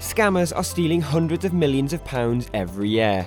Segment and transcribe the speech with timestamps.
[0.00, 3.26] scammers are stealing hundreds of millions of pounds every year.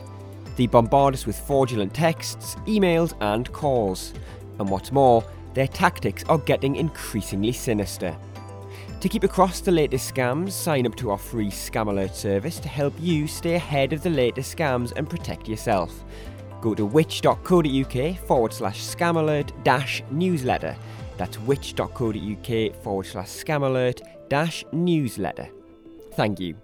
[0.55, 4.13] They bombard us with fraudulent texts, emails, and calls.
[4.59, 5.23] And what's more,
[5.53, 8.17] their tactics are getting increasingly sinister.
[9.01, 12.69] To keep across the latest scams, sign up to our free Scam Alert service to
[12.69, 16.03] help you stay ahead of the latest scams and protect yourself.
[16.61, 20.75] Go to which.co.uk forward slash scam alert dash newsletter.
[21.17, 25.49] That's which.co.uk forward slash scam alert dash newsletter.
[26.15, 26.55] Thank you.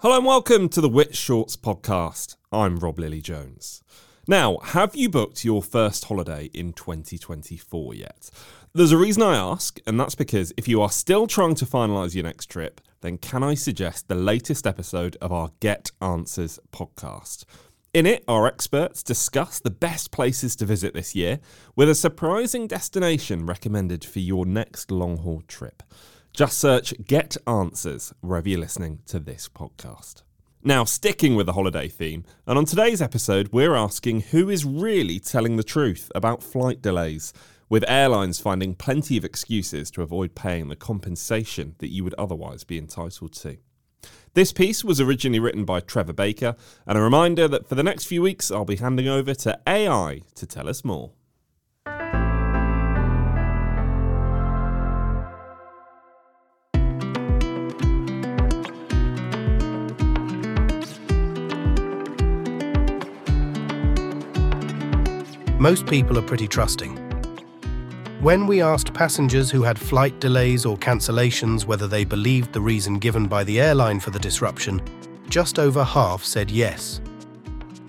[0.00, 2.36] Hello and welcome to the Which Shorts podcast.
[2.52, 3.82] I'm Rob Lilly Jones.
[4.28, 8.30] Now, have you booked your first holiday in 2024 yet?
[8.74, 12.14] There's a reason I ask, and that's because if you are still trying to finalise
[12.14, 17.44] your next trip, then can I suggest the latest episode of our Get Answers podcast?
[17.98, 21.40] In it, our experts discuss the best places to visit this year
[21.74, 25.82] with a surprising destination recommended for your next long haul trip.
[26.32, 30.22] Just search Get Answers wherever you're listening to this podcast.
[30.62, 35.18] Now, sticking with the holiday theme, and on today's episode, we're asking who is really
[35.18, 37.32] telling the truth about flight delays,
[37.68, 42.62] with airlines finding plenty of excuses to avoid paying the compensation that you would otherwise
[42.62, 43.58] be entitled to.
[44.34, 46.54] This piece was originally written by Trevor Baker,
[46.86, 50.22] and a reminder that for the next few weeks, I'll be handing over to AI
[50.34, 51.12] to tell us more.
[65.58, 67.07] Most people are pretty trusting.
[68.20, 72.98] When we asked passengers who had flight delays or cancellations whether they believed the reason
[72.98, 74.82] given by the airline for the disruption,
[75.28, 77.00] just over half said yes.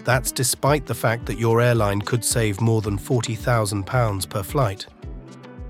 [0.03, 4.85] That's despite the fact that your airline could save more than £40,000 per flight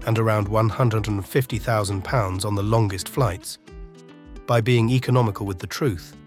[0.06, 3.60] and around £150,000 on the longest flights
[4.46, 6.18] by being economical with the truth.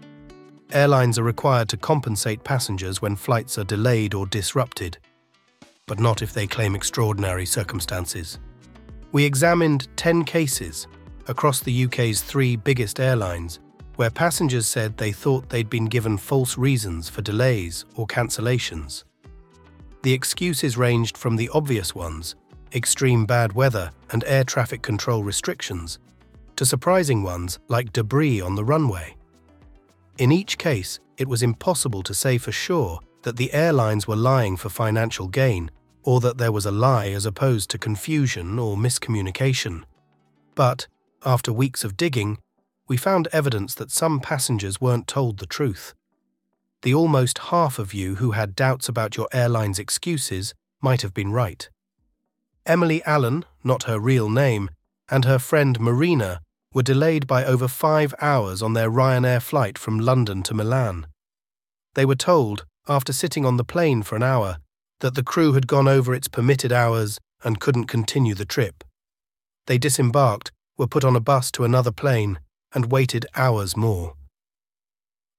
[0.71, 4.97] Airlines are required to compensate passengers when flights are delayed or disrupted
[5.85, 8.39] but not if they claim extraordinary circumstances.
[9.11, 10.87] We examined 10 cases
[11.27, 13.59] across the UK's three biggest airlines
[13.95, 19.03] where passengers said they thought they'd been given false reasons for delays or cancellations.
[20.01, 22.35] The excuses ranged from the obvious ones,
[22.73, 25.99] extreme bad weather and air traffic control restrictions,
[26.55, 29.15] to surprising ones like debris on the runway.
[30.17, 34.55] In each case, it was impossible to say for sure that the airlines were lying
[34.55, 35.71] for financial gain
[36.03, 39.83] or that there was a lie as opposed to confusion or miscommunication.
[40.55, 40.87] But,
[41.25, 42.37] after weeks of digging,
[42.87, 45.93] we found evidence that some passengers weren't told the truth.
[46.81, 51.31] The almost half of you who had doubts about your airline's excuses might have been
[51.31, 51.69] right.
[52.65, 54.69] Emily Allen, not her real name,
[55.09, 56.41] and her friend Marina
[56.73, 61.07] were delayed by over five hours on their Ryanair flight from London to Milan.
[61.93, 64.57] They were told, after sitting on the plane for an hour,
[64.99, 68.83] that the crew had gone over its permitted hours and couldn't continue the trip.
[69.67, 72.39] They disembarked, were put on a bus to another plane,
[72.73, 74.13] and waited hours more.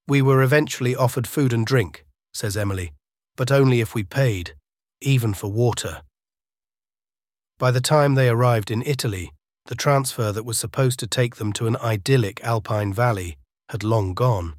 [0.06, 2.93] We were eventually offered food and drink, says Emily,
[3.37, 4.55] but only if we paid,
[5.00, 6.03] even for water.
[7.59, 9.32] By the time they arrived in Italy,
[9.66, 13.38] the transfer that was supposed to take them to an idyllic alpine valley
[13.71, 14.55] had long gone.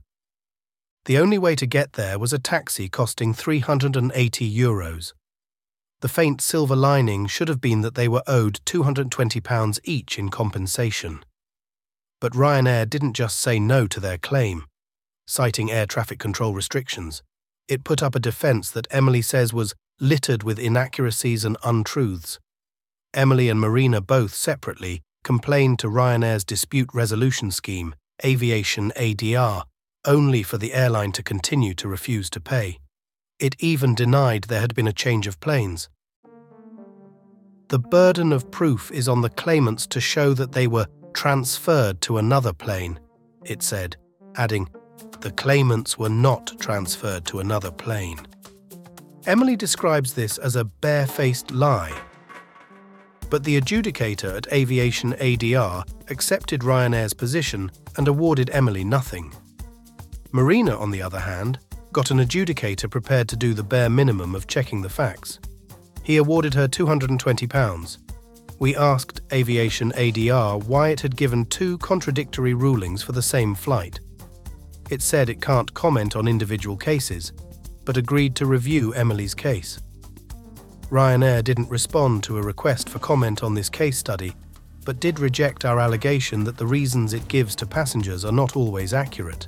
[1.05, 5.13] The only way to get there was a taxi costing 380 euros.
[6.01, 11.23] The faint silver lining should have been that they were owed £220 each in compensation.
[12.19, 14.65] But Ryanair didn't just say no to their claim,
[15.27, 17.21] citing air traffic control restrictions.
[17.67, 22.39] It put up a defence that Emily says was littered with inaccuracies and untruths.
[23.13, 29.63] Emily and Marina both separately complained to Ryanair's dispute resolution scheme, Aviation ADR,
[30.05, 32.79] only for the airline to continue to refuse to pay.
[33.39, 35.89] It even denied there had been a change of planes.
[37.67, 42.17] The burden of proof is on the claimants to show that they were transferred to
[42.17, 42.99] another plane,
[43.43, 43.97] it said,
[44.35, 44.69] adding,
[45.21, 48.19] the claimants were not transferred to another plane.
[49.25, 51.99] Emily describes this as a barefaced lie.
[53.31, 59.33] But the adjudicator at Aviation ADR accepted Ryanair's position and awarded Emily nothing.
[60.35, 61.57] Marina, on the other hand,
[61.93, 65.39] got an adjudicator prepared to do the bare minimum of checking the facts.
[66.03, 67.97] He awarded her £220.
[68.59, 74.01] We asked Aviation ADR why it had given two contradictory rulings for the same flight.
[74.89, 77.31] It said it can't comment on individual cases,
[77.85, 79.79] but agreed to review Emily's case.
[80.89, 84.35] Ryanair didn't respond to a request for comment on this case study,
[84.83, 88.93] but did reject our allegation that the reasons it gives to passengers are not always
[88.93, 89.47] accurate.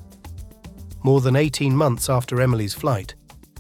[1.04, 3.16] More than 18 months after Emily's flight,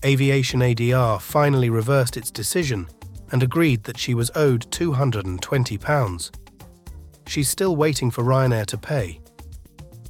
[0.05, 2.87] Aviation ADR finally reversed its decision
[3.31, 6.31] and agreed that she was owed £220.
[7.27, 9.19] She's still waiting for Ryanair to pay.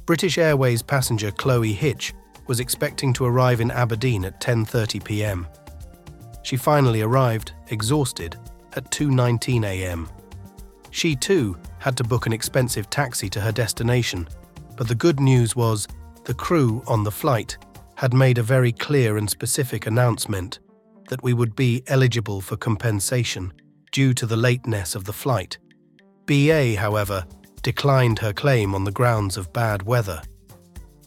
[0.06, 2.14] British Airways passenger Chloe Hitch
[2.46, 5.46] was expecting to arrive in Aberdeen at 10:30 p.m.
[6.42, 8.36] She finally arrived, exhausted,
[8.74, 10.08] at 2:19 a.m.
[10.90, 14.28] She too had to book an expensive taxi to her destination,
[14.76, 15.86] but the good news was
[16.28, 17.56] the crew on the flight
[17.94, 20.58] had made a very clear and specific announcement
[21.08, 23.50] that we would be eligible for compensation
[23.92, 25.56] due to the lateness of the flight.
[26.26, 27.24] BA, however,
[27.62, 30.20] declined her claim on the grounds of bad weather.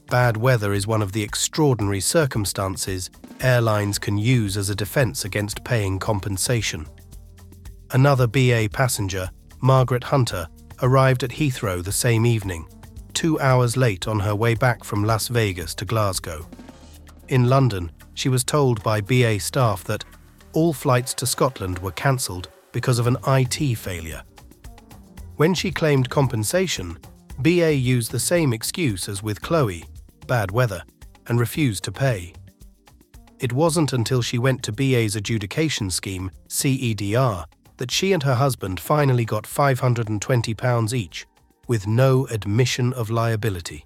[0.07, 5.63] Bad weather is one of the extraordinary circumstances airlines can use as a defence against
[5.63, 6.87] paying compensation.
[7.91, 9.29] Another BA passenger,
[9.61, 10.47] Margaret Hunter,
[10.81, 12.67] arrived at Heathrow the same evening,
[13.21, 16.43] two hours late on her way back from Las Vegas to Glasgow.
[17.27, 20.03] In London, she was told by BA staff that
[20.53, 24.23] all flights to Scotland were cancelled because of an IT failure.
[25.35, 26.97] When she claimed compensation,
[27.37, 29.85] BA used the same excuse as with Chloe
[30.25, 30.81] bad weather,
[31.27, 32.33] and refused to pay.
[33.39, 37.45] It wasn't until she went to BA's adjudication scheme, CEDR,
[37.77, 41.27] that she and her husband finally got £520 each,
[41.67, 43.85] with no admission of liability.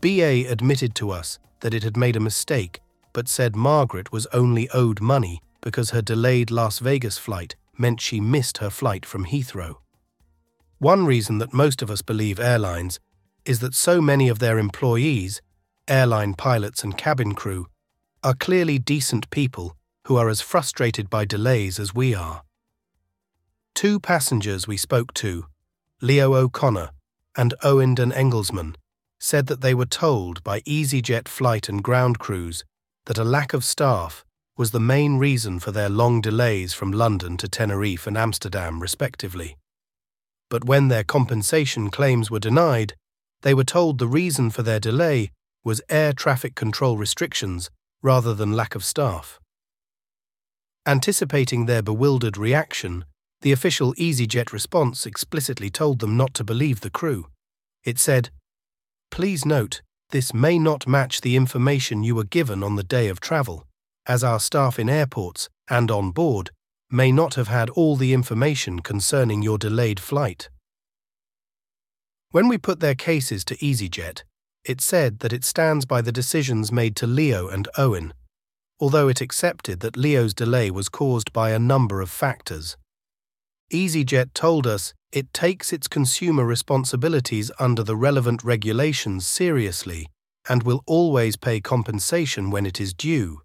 [0.00, 2.80] BA admitted to us that it had made a mistake,
[3.12, 8.20] but said Margaret was only owed money because her delayed Las Vegas flight meant she
[8.20, 9.76] missed her flight from Heathrow.
[10.78, 12.98] One reason that most of us believe airlines
[13.44, 15.42] is that so many of their employees,
[15.88, 17.66] airline pilots and cabin crew,
[18.22, 19.76] are clearly decent people
[20.06, 22.42] who are as frustrated by delays as we are.
[23.74, 25.46] Two passengers we spoke to,
[26.02, 26.90] Leo O'Connor
[27.36, 28.74] and Owen Engelsman,
[29.18, 32.64] said that they were told by EasyJet flight and ground crews
[33.04, 34.24] that a lack of staff
[34.56, 39.56] was the main reason for their long delays from London to Tenerife and Amsterdam, respectively.
[40.48, 42.94] But when their compensation claims were denied,
[43.42, 45.30] they were told the reason for their delay
[45.64, 47.70] was air traffic control restrictions
[48.02, 49.38] rather than lack of staff.
[50.86, 53.04] Anticipating their bewildered reaction,
[53.42, 57.26] the official EasyJet response explicitly told them not to believe the crew.
[57.84, 58.30] It said,
[59.10, 63.20] Please note, this may not match the information you were given on the day of
[63.20, 63.66] travel,
[64.06, 66.50] as our staff in airports and on board
[66.90, 70.48] may not have had all the information concerning your delayed flight.
[72.32, 74.22] When we put their cases to EasyJet,
[74.64, 78.12] it said that it stands by the decisions made to Leo and Owen,
[78.78, 82.76] although it accepted that Leo's delay was caused by a number of factors.
[83.72, 90.06] EasyJet told us it takes its consumer responsibilities under the relevant regulations seriously
[90.48, 93.42] and will always pay compensation when it is due.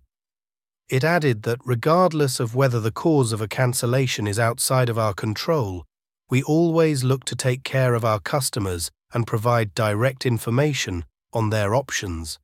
[0.89, 5.13] It added that regardless of whether the cause of a cancellation is outside of our
[5.13, 5.83] control,
[6.29, 11.75] we always look to take care of our customers and provide direct information on their
[11.75, 12.39] options.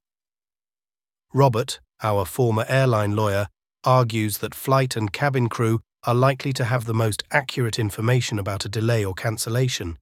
[1.33, 3.47] Robert, our former airline lawyer,
[3.83, 8.65] argues that flight and cabin crew are likely to have the most accurate information about
[8.65, 9.97] a delay or cancellation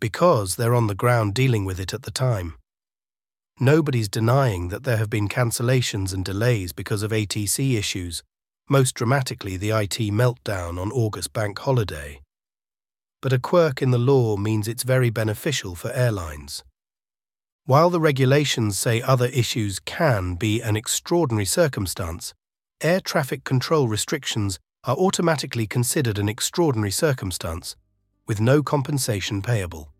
[0.00, 2.54] because they're on the ground dealing with it at the time.
[3.58, 8.22] Nobody's denying that there have been cancellations and delays because of ATC issues,
[8.68, 12.20] most dramatically the IT meltdown on August bank holiday
[13.22, 16.64] but a quirk in the law means it's very beneficial for airlines.
[17.66, 22.32] While the regulations say other issues can be an extraordinary circumstance,
[22.80, 27.76] air traffic control restrictions are automatically considered an extraordinary circumstance,
[28.26, 29.92] with no compensation payable.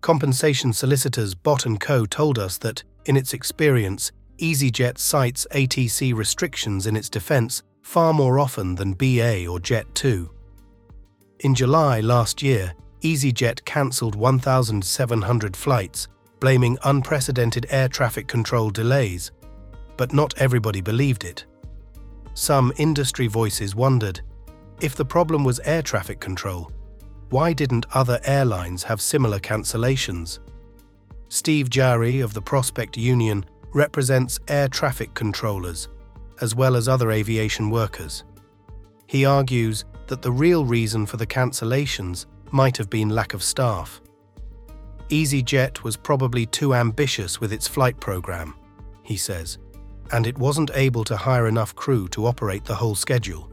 [0.00, 6.86] Compensation solicitors Bott & Co told us that, in its experience, EasyJet cites ATC restrictions
[6.86, 10.28] in its defence far more often than BA or Jet2.
[11.40, 16.08] In July last year, EasyJet cancelled 1,700 flights,
[16.40, 19.32] blaming unprecedented air traffic control delays.
[19.96, 21.44] But not everybody believed it.
[22.38, 24.20] Some industry voices wondered
[24.80, 26.70] if the problem was air traffic control,
[27.30, 30.38] why didn't other airlines have similar cancellations?
[31.28, 35.88] Steve Jari of the Prospect Union represents air traffic controllers,
[36.40, 38.22] as well as other aviation workers.
[39.08, 44.00] He argues that the real reason for the cancellations might have been lack of staff.
[45.08, 48.54] EasyJet was probably too ambitious with its flight program,
[49.02, 49.58] he says,
[50.12, 53.50] and it wasn't able to hire enough crew to operate the whole schedule.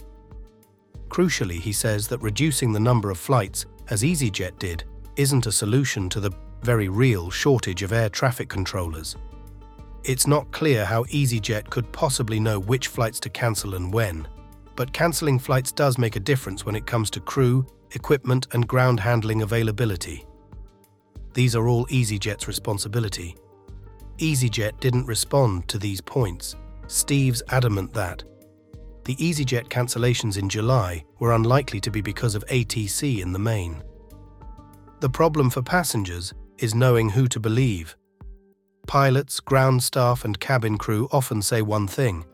[1.10, 4.84] Crucially, he says that reducing the number of flights, as EasyJet did,
[5.16, 6.32] isn't a solution to the
[6.62, 9.16] very real shortage of air traffic controllers.
[10.04, 14.28] It's not clear how EasyJet could possibly know which flights to cancel and when,
[14.76, 19.00] but cancelling flights does make a difference when it comes to crew, equipment, and ground
[19.00, 20.26] handling availability.
[21.34, 23.36] These are all EasyJet's responsibility.
[24.18, 26.56] EasyJet didn't respond to these points.
[26.88, 28.24] Steve's adamant that
[29.06, 33.84] the EasyJet cancellations in July were unlikely to be because of ATC in the main.
[35.00, 37.96] The problem for passengers is knowing who to believe.
[38.88, 42.26] Pilots, ground staff, and cabin crew often say one thing.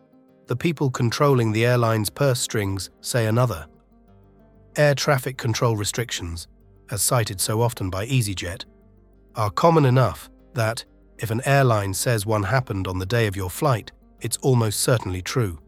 [0.47, 3.67] The people controlling the airline's purse strings say another.
[4.77, 6.47] Air traffic control restrictions,
[6.89, 8.63] as cited so often by EasyJet,
[9.35, 10.85] are common enough that,
[11.21, 15.21] if an airline says one happened on the day of your flight, it's almost certainly
[15.21, 15.59] true.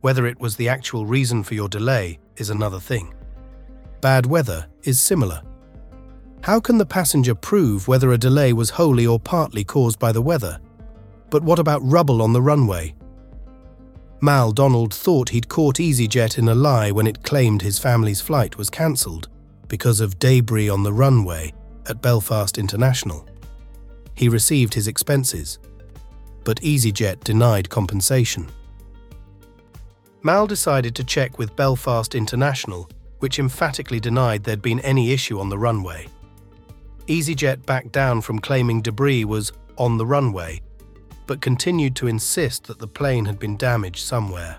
[0.00, 3.14] Whether it was the actual reason for your delay is another thing.
[4.00, 5.42] Bad weather is similar.
[6.42, 10.22] How can the passenger prove whether a delay was wholly or partly caused by the
[10.22, 10.58] weather?
[11.28, 12.94] But what about rubble on the runway?
[14.22, 18.56] Mal Donald thought he'd caught EasyJet in a lie when it claimed his family's flight
[18.56, 19.28] was cancelled
[19.68, 21.52] because of debris on the runway
[21.86, 23.26] at Belfast International.
[24.16, 25.58] He received his expenses,
[26.42, 28.48] but EasyJet denied compensation.
[30.22, 35.48] Mal decided to check with Belfast International, which emphatically denied there'd been any issue on
[35.48, 36.08] the runway.
[37.06, 40.60] EasyJet backed down from claiming debris was on the runway,
[41.26, 44.58] but continued to insist that the plane had been damaged somewhere.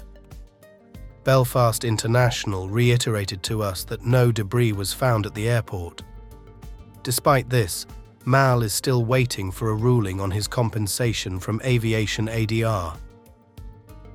[1.23, 6.03] Belfast International reiterated to us that no debris was found at the airport.
[7.03, 7.85] Despite this,
[8.27, 12.95] Mal is still waiting for a ruling on his compensation from Aviation ADR.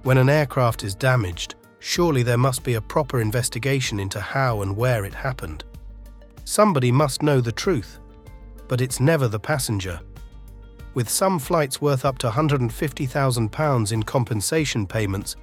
[0.04, 4.76] When an aircraft is damaged, surely there must be a proper investigation into how and
[4.76, 5.64] where it happened.
[6.44, 7.98] Somebody must know the truth
[8.72, 10.00] but it's never the passenger.
[10.94, 15.36] With some flights worth up to £150,000 in compensation payments,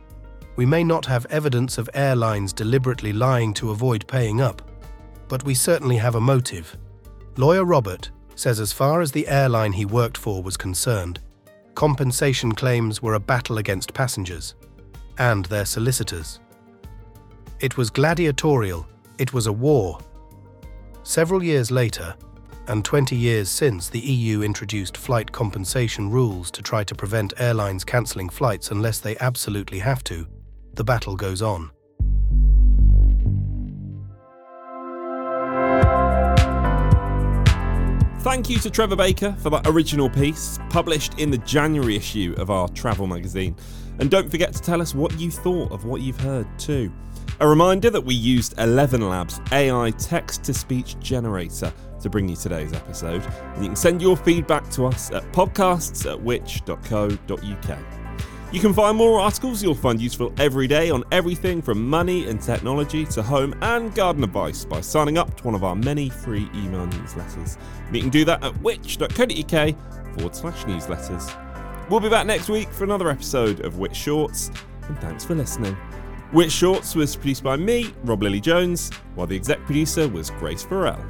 [0.56, 4.64] we may not have evidence of airlines deliberately lying to avoid paying up,
[5.28, 6.76] but we certainly have a motive.
[7.38, 11.20] Lawyer Robert says as far as the airline he worked for was concerned,
[11.76, 14.56] compensation claims were a battle against passengers
[15.18, 16.40] and their solicitors.
[17.60, 20.00] It was gladiatorial, it was a war.
[21.04, 22.16] Several years later,
[22.68, 27.84] and 20 years since the EU introduced flight compensation rules to try to prevent airlines
[27.84, 30.26] cancelling flights unless they absolutely have to,
[30.76, 31.72] the battle goes on.
[38.20, 42.50] Thank you to Trevor Baker for that original piece, published in the January issue of
[42.52, 43.56] our travel magazine.
[44.00, 46.92] And don't forget to tell us what you thought of what you've heard, too.
[47.40, 51.72] A reminder that we used ElevenLabs AI text to speech generator
[52.02, 53.24] to bring you today's episode.
[53.56, 57.99] And you can send your feedback to us at podcasts at which.co.uk.
[58.52, 62.42] You can find more articles you'll find useful every day on everything from money and
[62.42, 66.50] technology to home and garden advice by signing up to one of our many free
[66.56, 67.60] email newsletters.
[67.86, 69.76] And you can do that at which.co.uk
[70.16, 71.90] forward slash newsletters.
[71.92, 74.50] We'll be back next week for another episode of Which Shorts,
[74.88, 75.76] and thanks for listening.
[76.32, 80.64] Which Shorts was produced by me, Rob Lilly Jones, while the exec producer was Grace
[80.64, 81.06] Farrell.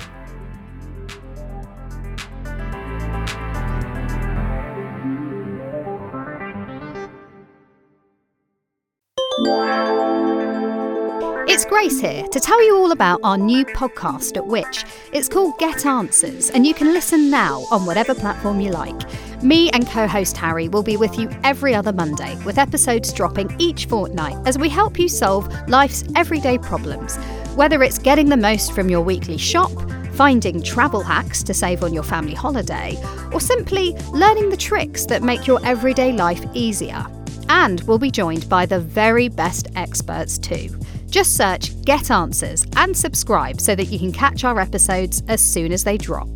[11.79, 14.83] Grace here to tell you all about our new podcast at Which.
[15.13, 18.99] It's called Get Answers, and you can listen now on whatever platform you like.
[19.41, 23.55] Me and co host Harry will be with you every other Monday, with episodes dropping
[23.59, 27.15] each fortnight as we help you solve life's everyday problems.
[27.55, 29.71] Whether it's getting the most from your weekly shop,
[30.15, 32.97] finding travel hacks to save on your family holiday,
[33.31, 37.05] or simply learning the tricks that make your everyday life easier.
[37.47, 40.77] And we'll be joined by the very best experts too.
[41.09, 45.71] Just search Get Answers and subscribe so that you can catch our episodes as soon
[45.71, 46.29] as they drop.